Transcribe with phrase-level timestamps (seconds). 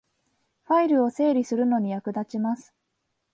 [0.63, 2.73] ファイルを整理するのに役立ちます